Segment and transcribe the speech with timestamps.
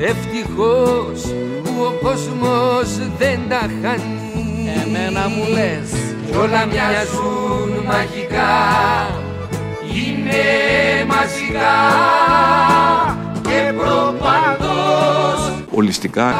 [0.00, 1.22] Ευτυχώς
[1.62, 4.19] που ο κόσμος δεν τα χάνει
[4.84, 5.90] Εμένα μου λες
[6.26, 8.54] Κι όλα μοιάζουν μαγικά
[9.94, 10.44] Είναι
[11.06, 11.76] μαζικά
[13.42, 16.34] Και προπαντός Ολιστικά.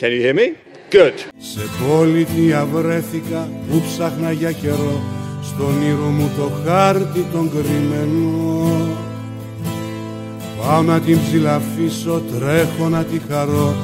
[0.00, 0.46] Can you hear me?
[0.94, 1.18] Good.
[1.38, 5.00] Σε πολιτεία βρέθηκα που ψάχνα για καιρό
[5.42, 8.92] Στον ήρω μου το χάρτη τον κρυμμένο
[10.60, 13.74] Πάω να την ψηλαφίσω, τρέχω να τη χαρώ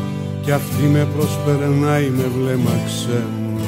[0.44, 3.58] Κι αυτή με προσπερνάει με βλέμμα ξένο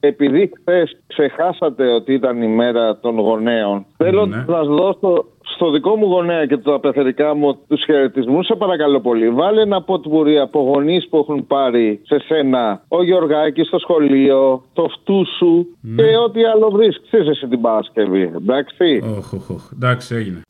[0.00, 4.36] Επειδή χθες ξεχάσατε ότι ήταν η μέρα των γονέων, θέλω Ναι.
[4.36, 8.46] να σας δώσω στο δικό μου γονέα και τα πεθερικά μου τους χαιρετισμούς.
[8.46, 9.28] Σε παρακαλώ πολύ.
[9.30, 14.88] Βάλε ένα ποτμπουρί από γονείς που έχουν πάρει σε σένα ο Γιωργάκης στο σχολείο, το
[14.88, 16.02] φτού σου Ναι.
[16.02, 18.32] και ό,τι άλλο βρίσκεις εσύ την Παρασκευή.
[18.36, 19.02] Εντάξει.
[19.18, 19.70] Οχ, οχ, οχ.
[19.72, 20.40] Εντάξει, έγινε.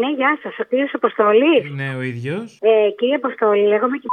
[0.00, 0.54] Ναι, γεια σας.
[0.62, 1.56] Ο κύριος Αποστολή.
[1.80, 2.46] Ναι, ο ίδιος.
[2.70, 4.08] Ε, κύριε Αποστολή, λέγομαι και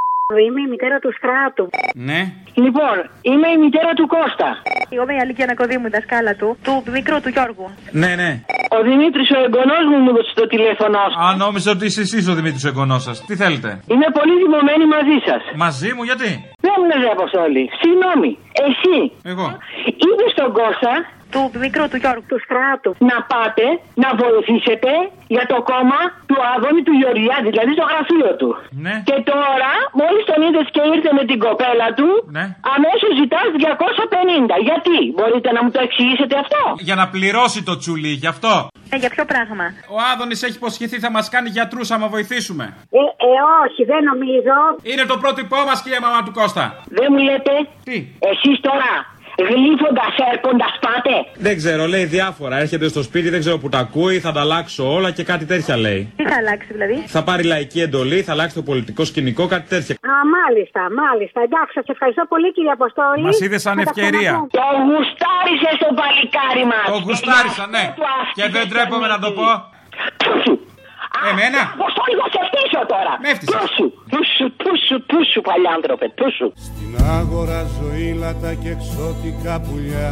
[0.47, 1.65] είμαι η μητέρα του Στράτου.
[2.09, 2.21] Ναι.
[2.65, 2.95] Λοιπόν,
[3.29, 4.49] είμαι η μητέρα του Κώστα.
[4.93, 7.67] Εγώ είμαι η Αλίκη Ανακοδήμου, η δασκάλα του, του μικρού του Γιώργου.
[8.01, 8.31] Ναι, ναι.
[8.77, 10.97] Ο Δημήτρης, ο εγγονός μου, μου έδωσε το τηλέφωνο.
[11.25, 13.15] Α, νόμιζα ότι είσαι εσείς ο Δημήτρης ο εγγονός σας.
[13.27, 15.41] Τι θέλετε; Είμαι πολύ δημομένη μαζί σας.
[15.65, 16.29] Μαζί μου, γιατί;
[16.65, 17.63] Δεν μου λέει Αποστολή.
[17.81, 18.31] Συγγνώμη,
[18.67, 18.95] εσύ
[19.33, 19.47] Εγώ.
[20.07, 20.93] είπε στον Κώστα;
[21.35, 23.65] Του μικρού του Γιώργου, τους Στράτου, να πάτε
[24.03, 24.91] να βοηθήσετε
[25.35, 28.49] για το κόμμα του Άδωνη του Γεωργιάδη, δηλαδή στο γραφείο του.
[28.85, 28.95] Ναι.
[29.09, 32.45] Και τώρα, μόλις τον είδες και ήρθε με την κοπέλα του, Ναι.
[32.75, 34.55] αμέσως ζητάς 250.
[34.69, 38.53] Γιατί, μπορείτε να μου το εξηγήσετε αυτό; Για να πληρώσει το τσουλί, γι' αυτό.
[38.93, 39.65] Ε, για ποιο πράγμα;
[39.95, 42.65] Ο Άδωνης έχει υποσχεθεί θα μας κάνει γιατρούς άμα βοηθήσουμε.
[43.01, 43.29] Ε, ε,
[43.63, 44.55] όχι, δεν νομίζω.
[44.91, 46.65] Είναι το πρότυπό μας, κυρία μαμά του Κώστα.
[46.97, 47.53] Δεν μου λέτε;
[47.87, 47.95] Τι;
[48.31, 48.91] Εσείς τώρα,
[49.49, 51.15] γλύφοντας, έρχοντας, πάτε.
[51.37, 52.57] Δεν ξέρω, λέει διάφορα.
[52.57, 55.77] Έρχεται στο σπίτι, δεν ξέρω που τα ακούει, θα τα αλλάξω όλα και κάτι τέτοια
[55.77, 56.13] λέει.
[56.15, 59.95] Τι θα αλλάξει δηλαδή; Θα πάρει λαϊκή εντολή, θα αλλάξει το πολιτικό σκηνικό, κάτι τέτοια.
[59.95, 61.41] Α, μάλιστα, μάλιστα.
[61.47, 63.23] Εντάξει, σας ευχαριστώ πολύ κύριε Αποστόλη.
[63.23, 64.31] Μας είδες σαν Θα τα ευκαιρία.
[64.31, 64.49] ξαναπούμε.
[64.59, 66.85] Το γουστάρισες στο παλικάρι μας.
[66.93, 67.85] Το γουστάρισα, ναι.
[68.37, 69.47] Και δεν τρέπομαι να το πω.
[71.29, 71.61] Εμένα.
[71.77, 73.13] Αποστόλη, θα σε φτύσω τώρα.
[73.21, 73.55] Με έφτυσες.
[73.61, 76.47] Τούσου, τούσου, τούσου, τούσου, παλιάνθρωπε, τούσου.
[76.67, 80.09] Στην άγορα ζωήλατα και εξώτικα πουλιά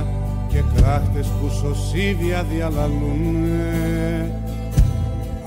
[0.51, 3.63] και κράχτες που σωσίδια διαλαλούνε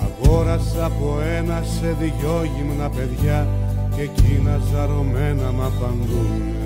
[0.04, 1.08] Αγόρασα από
[1.38, 3.48] ένα σε δυο γυμνα παιδιά
[3.94, 6.65] και εκείνα ζαρωμένα μ' απαντούνε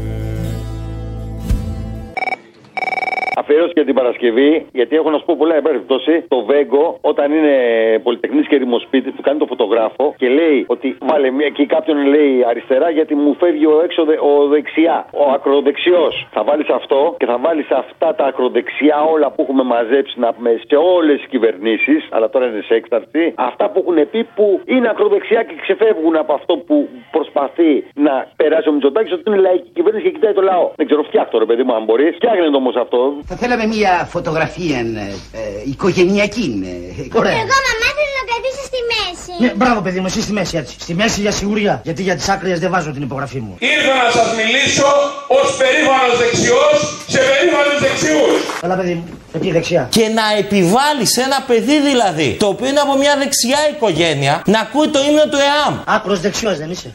[3.50, 6.14] Αφιέρωση για την Παρασκευή, γιατί έχω να σου πω πολλά υπέρπτωση.
[6.28, 7.54] Το Βέγκο, όταν είναι
[8.02, 12.44] πολυτεχνής και δημοσπίτη, του κάνει το φωτογράφο και λέει ότι βάλε μια και κάποιον λέει
[12.48, 15.06] αριστερά γιατί μου φεύγει ο έξω δε- ο δεξιά.
[15.12, 16.26] Ο ακροδεξιός.
[16.30, 20.50] Θα βάλεις αυτό και θα βάλεις αυτά τα ακροδεξιά όλα που έχουμε μαζέψει να πούμε
[20.68, 23.32] σε όλες τις κυβερνήσεις, αλλά τώρα είναι σε έκταρτη.
[23.36, 28.68] Αυτά που έχουν πει που είναι ακροδεξιά και ξεφεύγουν από αυτό που προσπαθεί να περάσει
[28.68, 30.70] ο Μητσοτάκης ότι είναι λαϊκή κυβέρνηση και κοιτάει το λαό.
[30.76, 32.14] Δεν ξέρω, φτιάχτω ρε παιδί μου, αν μπορείς.
[32.14, 32.98] Φτιάχνει το όμως αυτό.
[33.24, 35.40] Θα θέλαμε μια φωτογραφία ε, ε,
[35.72, 36.48] οικογενειακή.
[36.64, 37.32] Ε, ωραία.
[37.32, 39.32] Εγώ μαμά θέλω να καθίσω στη μέση.
[39.42, 40.74] Ναι, μπράβο παιδί μου, εσύ στη μέση έτσι.
[40.80, 41.80] Στη μέση για σιγουριά.
[41.84, 43.56] Γιατί για τις άκρες δεν βάζω την υπογραφή μου.
[43.58, 44.88] Ήρθα να σας μιλήσω
[45.38, 46.76] ως περήφανος δεξιός
[47.12, 48.38] σε περήφανους δεξιούς.
[48.60, 49.04] Καλά παιδί μου,
[49.36, 49.82] εκεί δεξιά.
[49.90, 54.58] Και να επιβάλλεις σε ένα παιδί δηλαδή, το οποίο είναι από μια δεξιά οικογένεια, να
[54.60, 55.74] ακούει το ύμνο του ΕΑΜ.
[55.96, 56.88] Άκρος δεξιός δεν είσαι.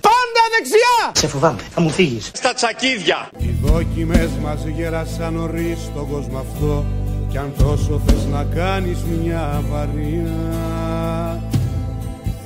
[0.55, 1.21] Πάντα δεξιά!
[1.21, 2.31] Σε φοβάμαι, θα μου φύγεις.
[2.33, 3.29] Στα τσακίδια.
[3.37, 6.85] Οι δόκιμες μας γέρασαν νωρίς στον κόσμο αυτό
[7.29, 10.33] κι αν τόσο θες να κάνεις μια αβαρία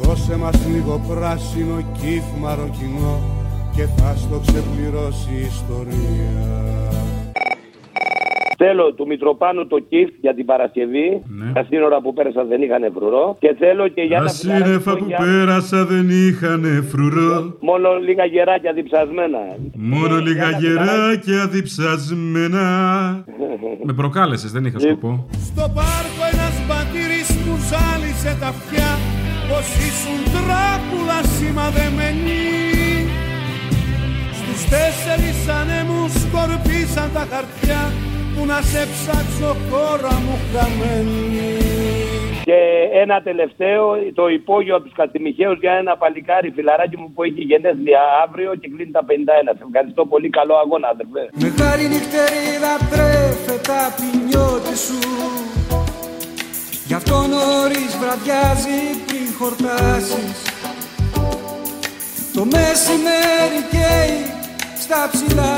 [0.02, 3.22] Δώσε μας λίγο πράσινο κύφ μαροκινό
[3.76, 7.09] και θα στο ξεπληρώσει η ιστορία
[8.62, 11.22] Θέλω του Μητροπάνου το κιφ για την Παρασκευή.
[11.54, 13.38] Τα σύνορα που πέρασαν δεν είχαν φρουρό.
[13.40, 17.58] Και θέλω και για Τα τα σύννεφα που πέρασα δεν είχαν φρουρό.
[17.60, 19.40] Μόνο λίγα γεράκια διψασμένα.
[19.74, 22.66] Μόνο λίγα γεράκια διψασμένα.
[23.88, 25.28] Με προκάλεσες, δεν είχα σκοπό.
[25.48, 28.92] Στο πάρκο ένας μπατήρης μου ζάλισε τα αυτιά
[29.50, 32.44] Πως ήσουν τράπουλα σημαδεμένη
[34.40, 37.82] Στους τέσσερις ανέμους σκορπίσαν τα χαρτιά
[38.36, 41.58] Που να σε ψάξω χώρα μου χαμένη
[42.44, 42.60] Και
[42.94, 43.84] ένα τελευταίο,
[44.14, 48.68] το υπόγειο από τους Κατημιχαίους για ένα παλικάρι φιλαράκι μου που έχει γενέθλια αύριο και
[48.70, 49.12] κλείνει τα 51.
[49.58, 50.30] Σε ευχαριστώ πολύ.
[50.30, 51.24] Καλό αγώνα, αδερφέ.
[51.34, 55.00] Μεγάλη νυχτερίδα τρέφεται απ' τη νιώτη σου
[56.90, 60.42] Γι' αυτό νωρίς βραδιάζει πριν χορτάσεις
[62.34, 64.18] Το μεσημέρι καίει
[64.80, 65.58] στα ψηλά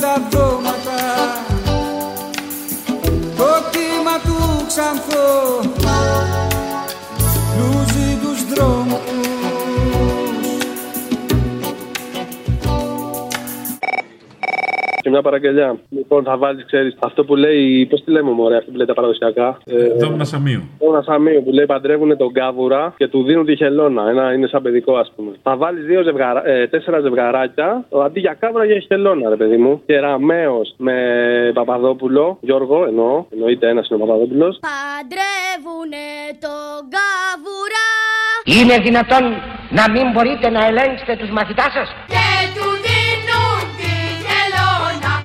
[0.00, 0.49] τα δώματα
[4.80, 5.79] του
[15.10, 15.76] Και μια παραγγελιά.
[15.90, 17.86] Λοιπόν, θα βάλεις, ξέρεις, αυτό που λέει.
[17.90, 19.58] Πώς τη λέμε, Μωρέ, αυτό που λέει τα παραδοσιακά.
[19.64, 20.62] Ε, Δόμνα Σαμίου.
[20.78, 24.08] ένα σαμίο που λέει παντρεύουν τον κάβουρα και του δίνουν τη χελώνα.
[24.08, 25.30] Ένα, είναι σαν παιδικό, ας πούμε.
[25.42, 29.82] Θα βάλεις δύο ζευγαρα, ε, τέσσερα ζευγαράκια αντί για κάβουρα για χελώνα, ρε παιδί μου.
[29.86, 30.94] Και ραμαίο με
[31.54, 32.38] Παπαδόπουλο.
[32.40, 33.24] Γιώργο, εννοώ.
[33.32, 34.58] Εννοείται ένας είναι ο Παπαδόπουλος.
[34.68, 36.06] Παντρεύουνε
[36.40, 37.88] τον καβουρά
[38.58, 39.24] Είναι δυνατόν
[39.78, 41.88] να μην μπορείτε να ελέγξετε τους μαθητάς σας;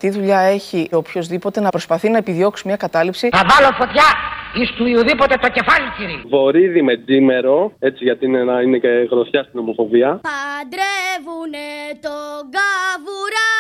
[0.06, 3.30] Τι δουλειά έχει οποιοδήποτε να προσπαθεί να επιδιώξει μια κατάληψη.
[3.31, 4.07] Θα βάλω φωτιά
[4.54, 6.19] εις του Ιουδήποτε το κεφάλι κύριε.
[6.30, 7.72] Βορύδι με τζίμερο.
[7.80, 10.10] Έτσι, γιατί είναι, ένα, είναι και γροθιά στην ομοφοβία.
[10.31, 11.68] Παντρεύουνε
[12.07, 13.52] τον καβουρά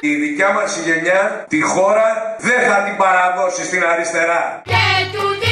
[0.00, 2.08] Η δικιά μας η γενιά τη χώρα
[2.48, 4.42] δεν θα την παραδώσει στην αριστερά.
[4.64, 4.84] και
[5.14, 5.51] του δίνουν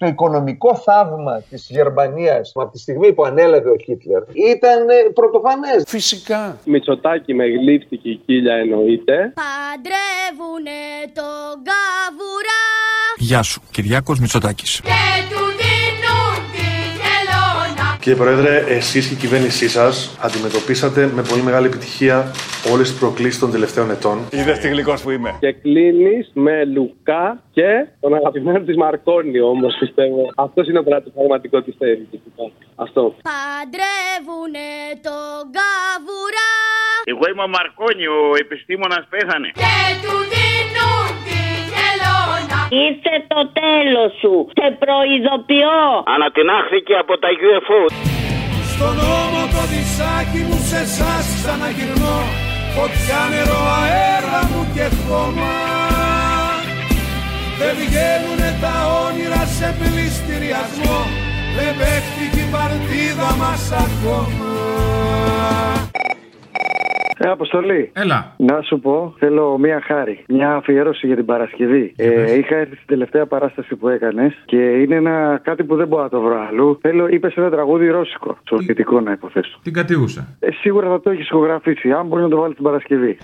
[0.00, 5.82] Το οικονομικό θαύμα της Γερμανίας από τη στιγμή που ανέλαβε ο Χίτλερ ήταν ε, πρωτοφανές.
[5.86, 6.58] Φυσικά.
[6.64, 9.32] Μητσοτάκι με γλύφτικη κύλια εννοείται.
[9.34, 10.80] Παντρεύουνε
[11.14, 12.62] τον καβουρά
[13.16, 14.80] Γεια σου, Κυριάκος Μητσοτάκης.
[14.80, 14.88] και
[18.00, 22.30] Κύριε Πρόεδρε, εσείς και η κυβέρνησή σας αντιμετωπίσατε με πολύ μεγάλη επιτυχία
[22.72, 24.18] όλες τις προκλήσεις των τελευταίων ετών.
[24.30, 25.36] Είδες τι γλυκός που είμαι.
[25.40, 30.22] Και κλείνεις με Λουκά και τον αγαπημένο της Μαρκόνι όμως, πιστεύω.
[30.36, 32.08] Αυτός είναι πράγμα το πραγματικό της θέλει.
[32.74, 33.14] Αυτό.
[33.22, 34.68] Παντρεύουνε
[35.08, 36.50] τον καβουρά
[37.04, 39.48] Εγώ είμαι ο Μαρκόνι, ο επιστήμονας πέθανε.
[39.62, 40.39] και του δίνουν τη χελώνα.
[42.86, 44.34] Ήρθε το τέλος σου.
[44.58, 45.80] Σε προειδοποιώ.
[46.16, 47.80] Ανατινάχθηκε από τα UFO.
[48.72, 52.18] Στον νόμο το δισάκι μου σε εσάς ξαναγυρνώ
[52.76, 55.52] Φωτιά νερό αέρα μου και χώμα
[57.58, 58.74] Δεν βγαίνουνε τα
[59.04, 60.98] όνειρα σε πληστηριασμό
[61.56, 64.49] Δεν παίχτηκε η παρτίδα μας ακόμα
[67.22, 67.90] Ε, Αποστολή.
[67.92, 68.34] Έλα.
[68.36, 70.24] Να σου πω, θέλω μία χάρη.
[70.28, 71.92] Μια αφιέρωση για την Παρασκευή.
[71.96, 76.02] Ε, είχα έρθει στην τελευταία παράσταση που έκανες και είναι ένα κάτι που δεν μπορώ
[76.02, 76.78] να το βρω αλλού.
[76.80, 78.38] Θέλω, είπες ένα τραγούδι ρώσικο.
[78.48, 79.58] Σοβιετικό να υποθέσω.
[79.62, 80.36] Την κατιούσα.
[80.40, 81.90] Ε, σίγουρα θα το έχεις ηχογραφήσει.
[81.92, 83.18] Αν μπορείς να το βάλεις την Παρασκευή.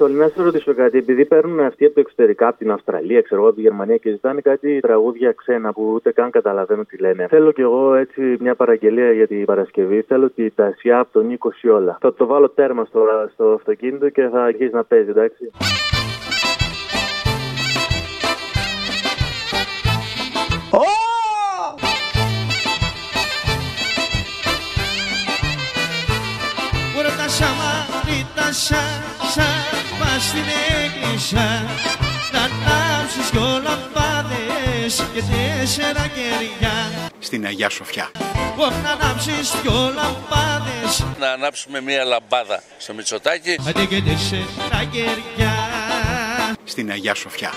[0.00, 0.98] Αποστολή, να σε ρωτήσω κάτι.
[0.98, 4.10] Επειδή παίρνουν αυτοί από το εξωτερικά, από την Αυστραλία, ξέρω εγώ, από τη Γερμανία και
[4.10, 7.26] ζητάνε κάτι τραγούδια ξένα που ούτε καν καταλαβαίνω τι λένε.
[7.28, 10.02] Θέλω κι εγώ έτσι μια παραγγελία για την Παρασκευή.
[10.02, 11.98] Θέλω τη Τασιά από τον Νίκο Σιόλα.
[12.00, 15.50] Θα το βάλω τέρμα στο, στο αυτοκίνητο και θα αρχίσει να παίζει, εντάξει.
[26.98, 29.17] Ωραία τα σαμαρίτα σαν σαν πας
[30.18, 30.44] στην
[30.84, 31.66] εκκλησιά
[32.32, 38.10] Να ανάψεις δυο λαμπάδες και τέσσερα κεριά Στην Αγιά Σοφιά.
[38.56, 43.58] Ω, Να ανάψεις δυο λαμπάδες Να ανάψουμε μία λαμπάδα στο Μητσοτάκι.
[43.68, 45.54] Αντί και τέσσερα κεριά
[46.64, 47.50] Στην Αγιά Σοφιά.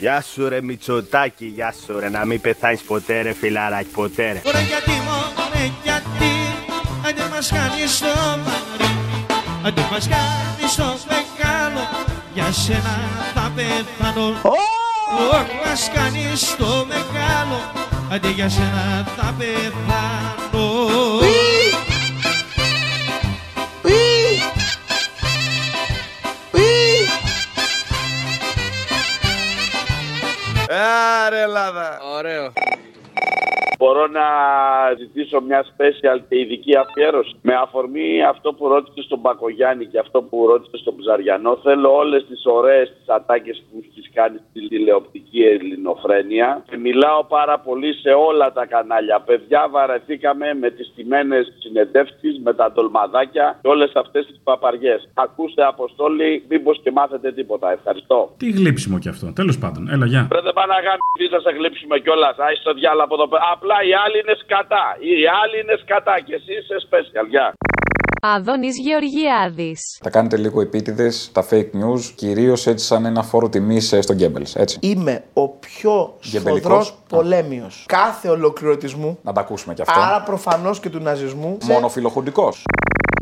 [0.00, 4.40] Γεια σου ρε Μητσοτάκη, γεια σου ρε Να μην πεθάνεις ποτέ ρε φιλαράκι ποτέ ρε.
[4.44, 6.32] Ωραία γιατί μωρέ γιατί.
[7.08, 8.06] Άντε μας κάνεις το
[8.44, 8.94] βαρύ
[9.66, 11.88] Άντε μας κάνεις το μεγάλο.
[12.34, 12.98] Για σένα
[13.34, 14.26] θα πεθάνω.
[15.32, 17.60] Ωραία μας κάνεις το μεγάλο.
[18.12, 20.68] Άντε για σένα θα πεθάνω
[31.30, 32.52] Άρε Ελλάδα Ωραίο.
[33.80, 34.26] Μπορώ να
[34.98, 37.34] ζητήσω μια special και ειδική αφιέρωση.
[37.42, 42.26] Με αφορμή αυτό που ρώτησε στον Μπακογιάννη και αυτό που ρώτησε στον Ψαριανό, θέλω όλες
[42.26, 46.64] τις ωραίες τις ατάκες που τι κάνει στη τηλεοπτική ελληνοφρένεια.
[46.70, 49.20] Και μιλάω πάρα πολύ σε όλα τα κανάλια.
[49.20, 55.08] Παιδιά, βαρεθήκαμε με τις τιμένε συνεντεύξεις, με τα τολμαδάκια και όλες αυτές τις παπαριές.
[55.14, 57.72] Ακούστε, Αποστόλη, μήπως και μάθετε τίποτα.
[57.72, 58.34] Ευχαριστώ.
[58.36, 59.32] Τι γλύψιμο κι αυτό.
[59.32, 60.28] Τέλος πάντων, έλα, γεια.
[60.32, 62.38] Ρε δεν πάνε να γάμψει, θα σε γλύψουμε κιόλας.
[62.38, 63.42] Άι στο διάλογο από εδώ πέρα.
[63.72, 64.84] Απλά οι άλλοι είναι σκατά.
[65.00, 67.26] Οι άλλοι είναι σκατά και εσύ είσαι special.
[67.28, 67.52] Γεια.
[68.22, 69.98] Άδωνης Γεωργιάδης.
[70.02, 74.54] Θα κάνετε λίγο επίτηδες τα fake news, κυρίως έτσι σαν ένα φόρο τιμής στον Γκέμπελς.
[74.54, 74.78] Έτσι.
[74.82, 76.86] Είμαι ο πιο Γεμπελικός.
[76.86, 80.00] σφοδρός πολέμιος κάθε ολοκληρωτισμού, Να τα ακούσουμε κι αυτό.
[80.00, 81.58] άρα προφανώς και του ναζισμού.
[81.64, 81.90] Μόνο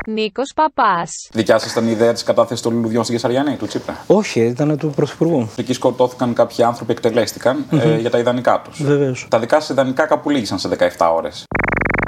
[0.09, 0.21] φιλοχουντικό.
[0.21, 1.29] Νίκος Παπάς.
[1.31, 4.77] Δικιά σας ήταν η ιδέα της κατάθεσης των λουλουδιών στην Κεσαριανή, του Τσίπρα; Όχι, ήταν
[4.77, 5.49] του Πρωθυπουργού.
[5.55, 8.83] Εκεί σκοτώθηκαν κάποιοι άνθρωποι, εκτελέστηκαν ε, για τα ιδανικά τους.
[8.83, 9.27] Βεβαίως.
[9.29, 11.45] Τα δικά σας ιδανικά κάπου λύγησαν σε 17 ώρες.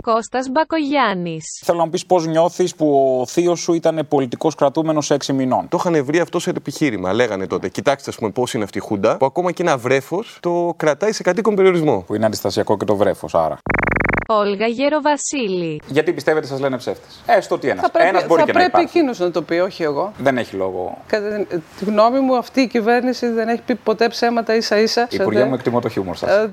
[0.04, 1.62] Κώστας Μπακογιάννης.
[1.64, 5.68] Θέλω να μου πεις πώς νιώθεις που ο θείος σου ήταν πολιτικός κρατούμενος 6 μηνών.
[5.70, 7.14] Το είχαν βρει αυτό σε επιχείρημα.
[7.14, 10.38] Λέγανε τότε, κοιτάξτε ας πούμε, πώς είναι αυτή η Χούντα, που ακόμα και ένα βρέφος
[10.40, 12.04] το κρατάει σε κατοίκον περιορισμό.
[12.08, 13.58] Που είναι αντιστασιακό και το βρέφος, άρα.
[14.38, 15.82] Όλγα Γεροβασίλη.
[15.88, 17.82] Γιατί πιστεύετε σας λένε ψεύτες; Έστω ότι ένας.
[17.84, 18.98] Θα πρέπει, Ένας μπορεί θα και να πρέπει υπάρχει.
[18.98, 20.14] εκείνος να το πει, όχι εγώ.
[20.18, 20.98] Δεν έχει λόγο.
[21.08, 21.46] Κατά
[21.80, 25.08] τη γνώμη μου, αυτή η κυβέρνηση δεν έχει πει ποτέ ψέματα ίσα ίσα.
[25.10, 26.50] Η Υπουργέ μου εκτιμώ το χιούμορ σας.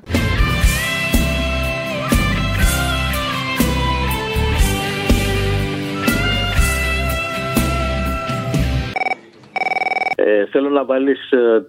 [10.28, 11.18] Ε, Ε, θέλω να βάλεις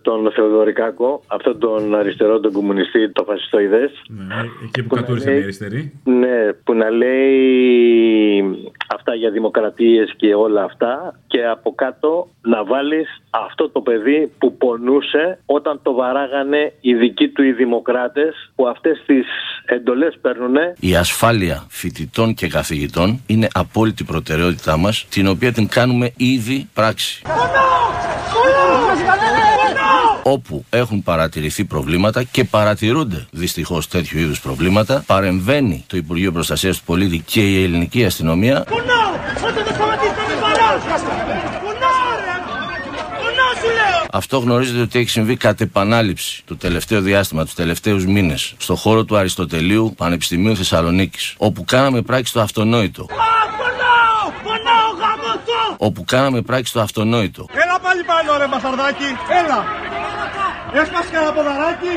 [0.02, 3.92] τον Θεοδωρικάκο, αυτόν τον αριστερό, τον κομμουνιστή, το φασιστοειδές.
[4.08, 5.94] Ναι, εκεί που κατούρισαν οι αριστεροί.
[6.04, 8.42] Ναι, που να λέει
[8.96, 14.58] αυτά για δημοκρατίες και όλα αυτά και από κάτω να βάλεις αυτό το παιδί που
[14.58, 19.26] πονούσε όταν το βαράγανε οι δικοί του οι δημοκράτες που αυτές τις
[19.66, 26.14] εντολές παίρνουνε Η ασφάλεια φοιτητών και καθηγητών είναι απόλυτη προτεραιότητά μας, την οποία την κάνουμε
[26.18, 27.22] ήδη πράξη.
[30.24, 36.84] Όπου έχουν παρατηρηθεί προβλήματα και παρατηρούνται δυστυχώς τέτοιου είδους προβλήματα, παρεμβαίνει το Υπουργείο Προστασίας του
[36.86, 38.66] Πολίτη και η ελληνική αστυνομία.
[44.12, 49.04] Αυτό γνωρίζετε ότι έχει συμβεί κατ' επανάληψη το τελευταίο διάστημα, τους τελευταίους μήνες, στο χώρο
[49.04, 53.06] του Αριστοτελείου Πανεπιστημίου Θεσσαλονίκης, όπου κάναμε πράξη το αυτονόητο.
[55.78, 57.46] Όπου κάναμε πράξη το αυτονόητο.
[57.82, 59.10] Έλα πάλι πάνω ρε μπασταρδάκι,
[59.40, 59.60] έλα.
[60.82, 61.96] Έσπασε κανένα ποδαράκι,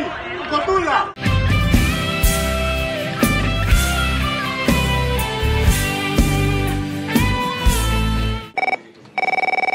[0.51, 0.99] κοτούλα.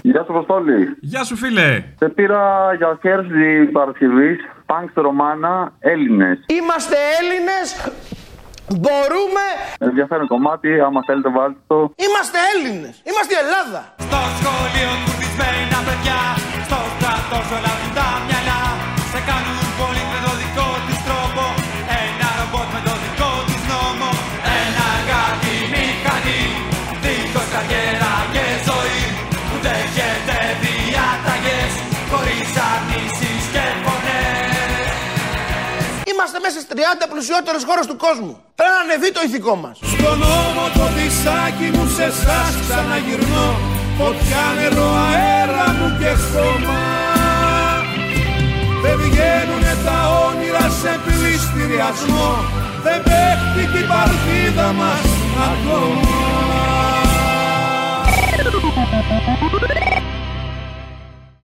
[0.01, 0.97] Γεια σου, Αποστόλη.
[0.99, 1.83] Γεια σου, φίλε.
[1.99, 4.37] Σε πήρα για χέρι Παρασκευής.
[4.65, 6.37] Πανκ στο Ρωμάνα, Έλληνες.
[6.47, 7.67] Είμαστε Έλληνες,
[8.79, 9.45] μπορούμε,
[9.79, 11.93] Ενδιαφέρον κομμάτι, άμα θέλετε βάλτε το.
[12.05, 13.81] είμαστε Έλληνες, είμαστε η Ελλάδα.
[13.97, 14.91] Στο σχολείο
[15.37, 16.21] κουμπισμένα παιδιά.
[16.67, 18.61] Στο στρατό σου όλα τα μυαλά.
[19.11, 21.43] Σε κάνουν πολύ με το δικό τους τρόπο.
[22.03, 24.09] Ένα ρομπότ με το δικό τους νόμο.
[24.61, 26.43] Ένα κάτι μηχανή.
[27.03, 29.03] Δίχως καριέρα και ζωή.
[29.47, 31.73] Που δέχεται διάταγες
[32.11, 34.85] Χωρίς αρνήσεις και φωνές.
[36.11, 38.33] Είμαστε μέσα στις 30 πλουσιότερες χώρες του κόσμου.
[38.57, 39.75] Πρέπει να ανεβεί το ηθικό μας.
[39.93, 46.81] Στον νόμο το δισάκι μου σε εσάς ξαναγυρνώ Φωτιά, νερό, αέρα μου και χώμα
[48.81, 52.31] Δεν βγαίνουνε τα όνειρα σε πληστηριασμό.
[52.83, 55.07] Δεν παίχτηκε η παρτίδα μας
[55.49, 56.17] ακόμα